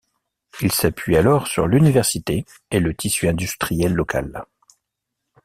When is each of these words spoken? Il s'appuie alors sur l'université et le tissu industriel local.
Il 0.61 0.71
s'appuie 0.71 1.15
alors 1.15 1.45
sur 1.45 1.67
l'université 1.67 2.43
et 2.71 2.79
le 2.79 2.95
tissu 2.95 3.27
industriel 3.27 3.93
local. 3.93 4.45